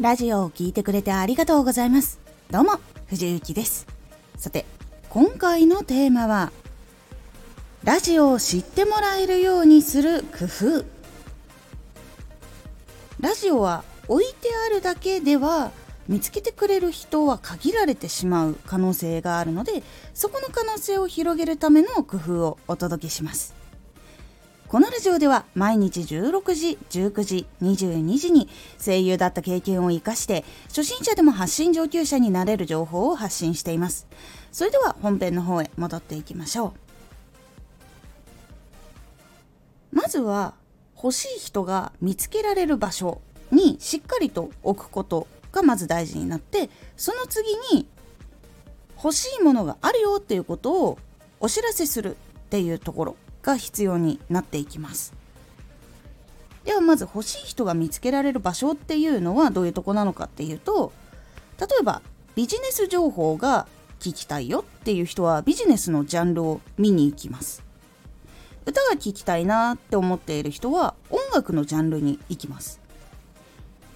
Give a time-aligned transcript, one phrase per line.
[0.00, 2.18] ラジオを聴いてくれてありがとうございます。
[2.50, 3.86] どうも、藤幸です。
[4.38, 4.64] さて、
[5.10, 6.52] 今回のテーマは、
[7.84, 10.84] ラジオを知ってもらえるようにする工夫。
[13.20, 15.70] ラジオは置いてあるだけでは
[16.08, 19.82] 見つけてくれる人は限られてしまう可能性があるので
[20.14, 23.59] そこの可能性を広げるための工夫をお届けします
[24.70, 28.48] このラジオでは毎日16時、19時、22時に
[28.78, 34.06] 声優だった経験を活かして初心者でも発信上級者になれる情報を発信しています。
[34.52, 36.72] それでは本編の方へ戻っていきましょ
[39.92, 39.96] う。
[39.96, 40.54] まずは
[40.94, 47.88] 欲しい人が見つけられる場所にしっかりと置くことがまず大事になってその次に
[48.94, 50.98] 欲しいものがあるよっていうことを
[51.40, 52.18] お知らせするっ
[52.50, 55.14] ていうところが必要になっていきます。
[56.64, 60.92] ではまず欲しい人が見つけられる場所っていうのはどういうとこなのかっていうと
[61.58, 62.02] 例えば
[62.34, 63.66] ビジネス情報が
[63.98, 67.62] 聞きたいよっていう人はビジネスのジャンルを見に行きます。
[68.66, 72.80] 歌が聴きたいなって思っている人は音楽のジャンルに行きます。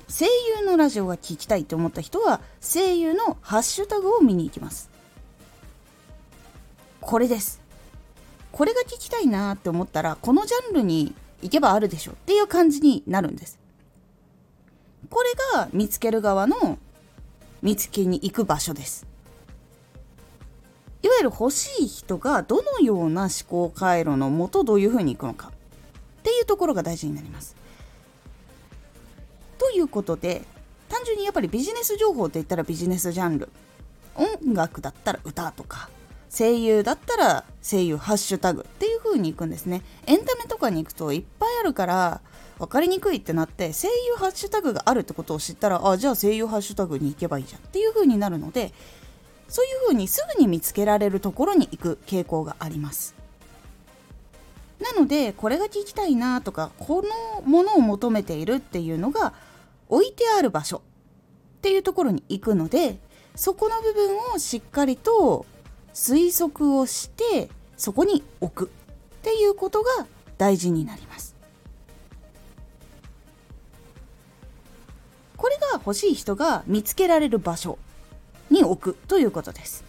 [0.09, 0.27] 声
[0.61, 4.91] 優のラジオが聴きたいって思った人は声優のハッシュタグを見に行きます。
[7.01, 7.64] これです。
[8.55, 13.59] これが聞きたいなって思ったらこのジャンルに行けばあるでしょっていう感じになるんです。
[15.11, 16.79] これが見つける側の
[17.63, 19.09] 見つけに行く場所です。
[21.03, 25.49] いわゆる欲しい人がどのような思考回路のもとどういうふうに行くのか。
[25.49, 27.57] っていうところが大事になります。
[29.59, 30.43] ということで
[30.89, 33.49] 単純にやっぱりビジネス情報って言ったらビジネスジャンル。
[34.15, 35.91] 音楽だったら歌とか。
[36.37, 39.83] 声優だったら声優ハッシュタグっていう風に行くんですね。
[40.07, 42.21] エンタメとかに行くといっぱいあるから
[42.59, 48.73] 分かりにくいってなって声優ハッシュタグがあるってことを知ったらあじゃあ声優ハッシュタグに行けばいいじゃんっていう風になるので
[49.49, 53.15] そういう風にすぐに見つけられるところに行く傾向があります。
[54.81, 59.33] なのでこれが聞きたいなとかこのものを求めているっていうのが
[59.89, 60.81] 置いてある場所っ
[61.63, 62.99] ていうところに行くので
[63.37, 65.47] そこの部分をしっかりと
[65.95, 70.07] 推測をしてそこに置くっていうことが
[70.37, 71.35] 大事になります。
[75.37, 77.79] これが欲しい人が見つけられる場所
[78.51, 79.85] に置くということです。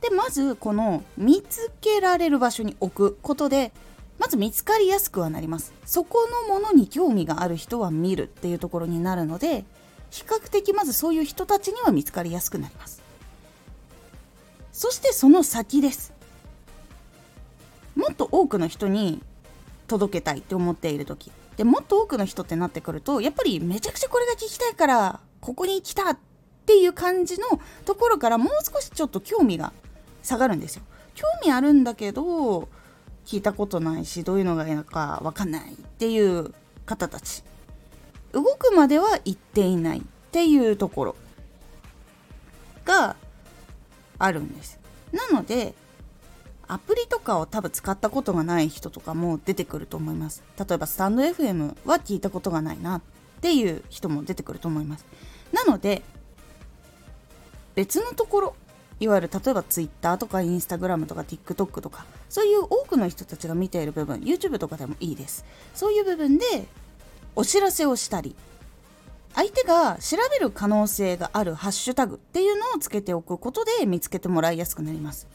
[0.00, 3.72] でまずこの見つけられる場所に置くことで
[4.18, 5.72] まず見つかりやすくはなります。
[5.84, 9.64] そこのものに興味がある人は見るっていうところになるので
[10.10, 13.05] 比較的まずそういう人たちには見つかりやすくなります。
[14.76, 16.12] そしてその先です。
[17.94, 19.22] もっと多くの人に
[19.86, 21.32] 届けたいって思っている時。
[21.56, 26.18] でもっと多くの人ってなってくるとやっぱりめちゃくちゃこれが聞きたいからここに来たっ
[26.66, 27.46] ていう感じの
[27.86, 29.72] ところからもう少しちょっと興味が
[30.22, 30.82] 下がるんですよ。
[31.14, 32.68] 興味あるんだけど
[33.24, 36.52] 聞いたことないしどういうのがいいのか分かんないっていう
[36.84, 37.42] 方たち。
[38.32, 41.16] 動くまでは行っていないっていうところ
[42.84, 43.16] が
[44.18, 44.78] あるんです。
[45.12, 45.74] なので
[46.68, 50.42] アプリとかを多分使ったことがない人とかも出てくると思います。
[50.58, 53.02] 例えばスタンド FM は聞いたことがないなっ
[53.40, 55.04] ていう人も出てくると思います。
[55.52, 56.02] なので
[57.74, 58.56] 別のところ
[58.98, 65.44] いわゆる例えば Twitter とか Instagram とか TikTok とかそういう多くの人たちが見ている部分 YouTube とかでもいいです。
[65.74, 66.44] そういう部分で
[67.36, 68.34] お知らせをしたり
[69.36, 75.28] 相手が調べる可能性があるハッシュタグっていうのをつけておくことで見つけてもらいやすくなります。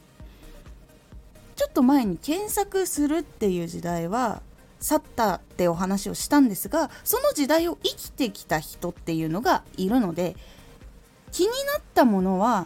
[1.56, 4.42] ちょっと前に検索するっていう時代は
[4.80, 10.36] 去ったってお話をしたんですがその時代を生きてきた人っていうのがいるので
[11.32, 12.66] 気になったものは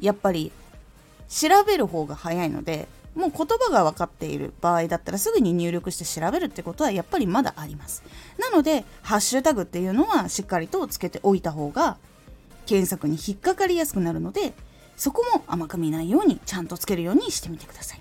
[0.00, 0.50] やっぱり
[1.28, 8.02] 調べる方が早いのでもう言葉が分かっている場合だったらすぐに入力して調べるってことはやっぱりまだあります。
[8.38, 11.96] なのでハッシュタグっていうのはしっかりとつけておいた方が
[12.66, 14.52] 検索に引っかかりやすくなるので
[14.96, 18.00] そこも甘く見ないようにちゃんとつけるようにしてみてください。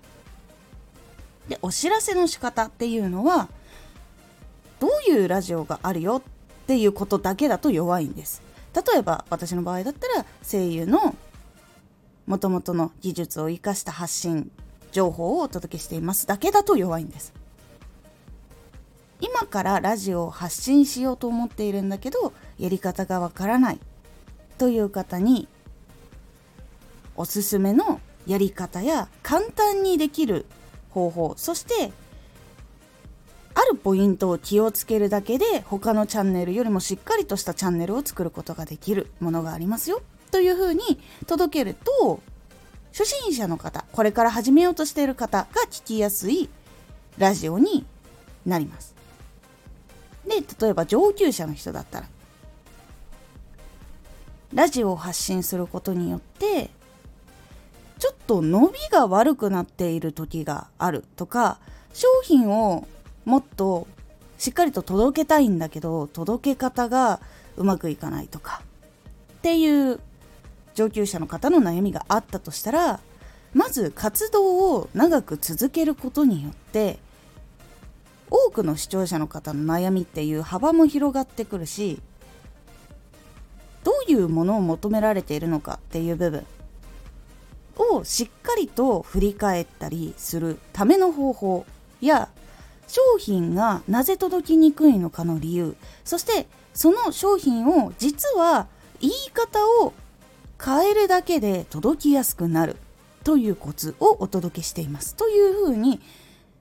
[1.49, 3.49] でお知らせの仕方っていうのは
[4.79, 8.41] どういうラジオがあるよっていうことだけだと弱いんです。
[8.73, 11.15] 例えば私の場合だったら声優の
[12.25, 14.49] もともとの技術を生かした発信
[14.93, 16.25] 情報をお届けしています。
[16.27, 17.33] だけだと弱いんです。
[19.19, 23.79] 今からラジオを発信しようと思っているんだけどやり方がわからない。
[24.57, 25.47] という方に
[27.15, 30.45] おすすめのやり方や簡単にできる
[30.89, 31.91] 方法そして
[33.55, 40.01] あるポイントを気をつけるだけで他のチャンネルよりもしっかりとしたチャンネルを作ることができるものがありますよ。
[40.31, 40.81] というふうに
[41.27, 42.19] 届けると
[42.93, 46.47] 初心者の方これから始めようとしている方が聞きやすい
[47.17, 47.85] ラジオに
[48.45, 48.93] なります。
[50.27, 52.07] で例えば上級者の人だったら
[54.53, 56.69] ラジオを発信することによって
[57.99, 61.59] ちょっと伸びが悪くなっている時があるとか
[61.93, 62.87] 商品を
[63.25, 63.87] もっと
[64.37, 67.19] しっかりと届けたいんだけど届け方が
[67.57, 68.61] うまくいかないとか
[69.33, 69.99] っていう
[70.73, 72.99] 上級者の方の悩みがあったとしたら
[73.53, 76.97] まず活動を長く続けることによって
[78.29, 82.01] 多くの視聴者の方の悩みっていう幅も広がってくるし
[83.83, 86.45] どういうものを求められているのかっていう部分
[87.77, 91.65] をしっかりと振り返ったりするための方法
[92.01, 92.29] や
[92.87, 98.67] 商品がなぜ届きにくいのかの理由そしてその商品を実は
[98.99, 99.93] 言い方を
[100.63, 102.77] 変えるだけで届きやすくなる
[103.23, 105.15] というコツをお届けしています。
[105.15, 106.01] というふうに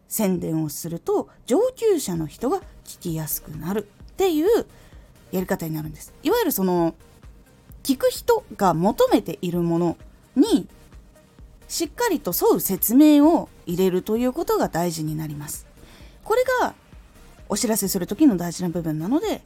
[0.08, 4.66] 宣伝をすると上級者の人が聞きやすくなるっていう
[5.30, 6.12] やり方になるんです。
[6.22, 6.94] いわゆるその
[7.82, 9.96] 聞く人が求めているもの
[10.36, 10.68] に
[11.68, 15.66] しっかりと沿う説明を入れるということが大事になります。
[16.22, 16.74] これが
[17.48, 19.42] お知らせする時の大事な部分なので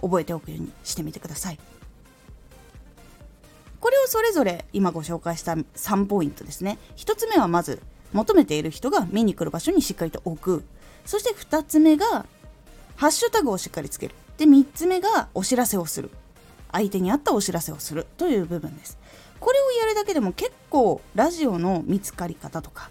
[0.00, 1.58] 覚えておくようにしてみてください。
[3.84, 6.78] これをそれぞれ今ご紹介した3ポイントですね。
[6.96, 7.82] 1つ目はまず
[8.14, 10.64] 求めている人が見に来る場所にしっかりと置く。
[11.04, 12.24] そして2つ目が
[12.96, 14.14] ハッシュタグをしっかりつける。
[14.38, 16.10] で3つ目がお知らせをする。
[16.72, 18.06] 相手に合ったお知らせをする。
[18.16, 18.96] という部分です。
[19.38, 22.88] これをやるだけでも結構ラジオの見つかり方とか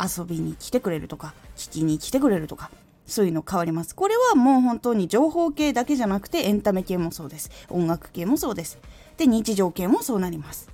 [0.00, 2.70] 遊びに来てくれるとか聞きに来てくれるとか
[3.06, 3.96] そういうの変わります。
[3.96, 7.50] これはもう本当に情報系だけじゃなくてエンタメ系もそうです。
[7.70, 8.78] 音楽系もそうです。
[9.18, 10.70] で日常系もそうなります。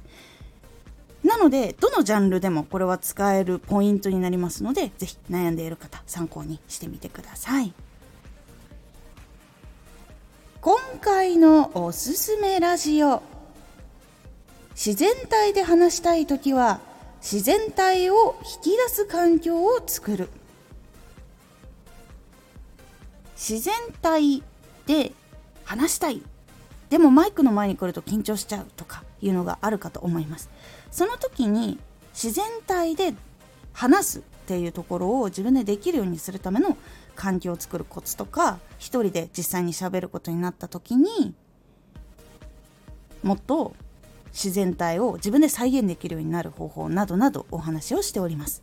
[1.24, 7.72] なのでどのジャンルでもこれは使えるポイントになりますので是非悩んでいる方参考にしてみてください。
[10.60, 13.22] 今回のおすすめラジオ。
[14.74, 16.80] 自然体で話したい時は
[17.22, 20.28] 自然体を引き出す環境を作る。
[23.36, 24.42] 自然体
[24.86, 25.12] で
[25.64, 26.22] 話したい。
[26.90, 30.50] でもマイクの前に来ると緊張しちゃうとかいうのがあるかと思います。
[30.90, 31.78] その時に
[32.12, 33.14] 自然体で
[33.72, 36.76] 話すっていうところを自分でできるようにするための
[37.16, 41.34] 環境を作るコツとか一人で実際にしゃべることになった時に
[43.22, 43.74] もっと
[44.32, 48.62] 自然体を自分で再現できるようになる方法などなどお話をしております。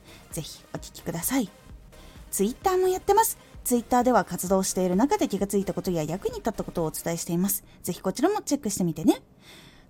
[0.31, 1.49] ぜひお聴きください
[2.31, 7.63] Twitter もやってます Twitter では活動している中で気がついたことや役に立ったことをお伝えしています。
[7.83, 9.21] ぜひこちらもチェックしてみてね。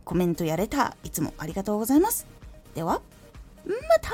[0.04, 2.28] コメントやれた、いつもありがとうございます。
[2.74, 3.01] では、
[3.66, 4.10] また